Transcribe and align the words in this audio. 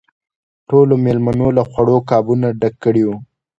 ټولو 0.69 0.93
مېلمنو 1.05 1.47
له 1.57 1.63
خوړو 1.69 1.97
قابونه 2.09 2.47
ډک 2.59 2.73
کړي 2.83 3.03
وو. 3.05 3.17